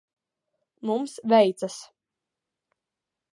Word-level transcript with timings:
Mums 0.89 1.13
veicas. 1.33 1.75